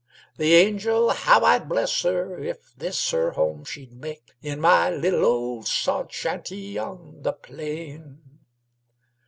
The 0.37 0.55
angel 0.55 1.11
how 1.11 1.43
I'd 1.43 1.69
bless 1.69 2.01
her, 2.01 2.43
If 2.43 2.73
this 2.75 3.11
her 3.11 3.33
home 3.33 3.63
she'd 3.65 3.93
make, 3.93 4.31
In 4.41 4.59
my 4.59 4.89
little 4.89 5.23
old 5.25 5.67
sod 5.67 6.11
shanty 6.11 6.75
on 6.75 7.21
the 7.21 7.33
plain." 7.33 8.19